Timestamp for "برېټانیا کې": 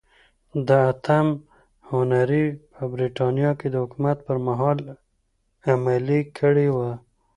2.93-3.67